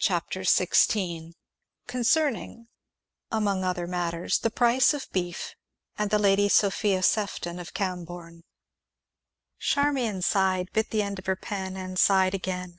CHAPTER 0.00 0.40
XVI 0.40 1.32
CONCERNING, 1.86 2.66
AMONG 3.30 3.62
OTHER 3.62 3.86
MATTERS, 3.86 4.40
THE 4.40 4.50
PRICE 4.50 4.92
OF 4.92 5.12
BEEF, 5.12 5.54
AND 5.96 6.10
THE 6.10 6.18
LADY 6.18 6.48
SOPHIA 6.48 7.04
SEFTON 7.04 7.60
OF 7.60 7.72
CAMBOURNE 7.72 8.42
Charmian 9.60 10.22
sighed, 10.22 10.70
bit 10.72 10.90
the 10.90 11.02
end 11.02 11.20
of 11.20 11.26
her 11.26 11.36
pen, 11.36 11.76
and 11.76 12.00
sighed 12.00 12.34
again. 12.34 12.78